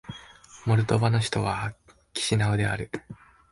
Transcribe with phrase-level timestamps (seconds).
[0.65, 1.75] モルドバの首都は
[2.13, 2.89] キシナウである